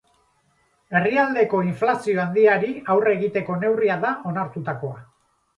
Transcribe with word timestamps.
Herrialdeko 0.99 1.59
inflazio 1.67 2.21
handiari 2.23 2.71
aurre 2.95 3.15
egiteko 3.19 3.61
neurria 3.67 4.03
da 4.07 4.15
onartutakoa. 4.33 4.99